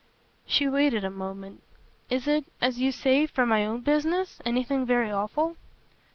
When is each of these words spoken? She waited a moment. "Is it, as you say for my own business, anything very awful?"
She 0.47 0.67
waited 0.67 1.03
a 1.03 1.11
moment. 1.11 1.61
"Is 2.09 2.27
it, 2.27 2.45
as 2.59 2.79
you 2.79 2.91
say 2.91 3.27
for 3.27 3.45
my 3.45 3.67
own 3.67 3.81
business, 3.81 4.39
anything 4.43 4.83
very 4.83 5.11
awful?" 5.11 5.57